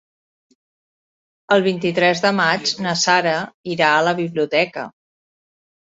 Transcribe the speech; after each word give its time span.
El 1.57 1.65
vint-i-tres 1.67 2.25
de 2.25 2.33
maig 2.41 2.73
na 2.87 2.97
Sara 3.05 3.37
irà 3.79 3.95
a 4.01 4.05
la 4.11 4.19
biblioteca. 4.25 4.93